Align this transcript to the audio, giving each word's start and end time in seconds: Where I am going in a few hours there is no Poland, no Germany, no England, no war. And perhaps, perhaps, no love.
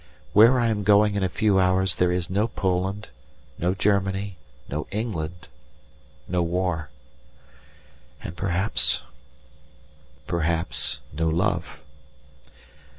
Where 0.33 0.59
I 0.59 0.65
am 0.69 0.81
going 0.81 1.13
in 1.13 1.21
a 1.21 1.29
few 1.29 1.59
hours 1.59 1.93
there 1.93 2.11
is 2.11 2.27
no 2.27 2.47
Poland, 2.47 3.09
no 3.59 3.75
Germany, 3.75 4.35
no 4.67 4.87
England, 4.89 5.47
no 6.27 6.41
war. 6.41 6.89
And 8.23 8.35
perhaps, 8.35 9.03
perhaps, 10.25 10.97
no 11.13 11.27
love. 11.29 11.77